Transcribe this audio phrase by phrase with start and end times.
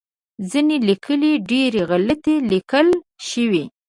[0.49, 2.87] ځینې لیکنې ډیری غلطې لیکل
[3.27, 3.63] شوی